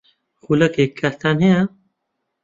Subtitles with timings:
[0.41, 1.61] خولەکێک کاتتان ھەیە؟